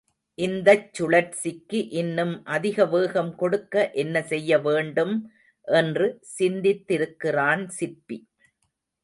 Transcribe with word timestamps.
இந்தச் 0.37 0.93
சுழற்சிக்கு 0.93 1.89
இன்னும் 1.91 2.43
அதிக 2.47 2.85
வேகம் 2.85 3.35
கொடுக்க 3.35 3.91
என்ன 3.93 4.23
செய்ய 4.23 4.59
வேண்டும் 4.59 5.13
என்று 5.67 6.07
சிந்தித்திருக்கிறான் 6.39 7.65
சிற்பி. 7.69 8.19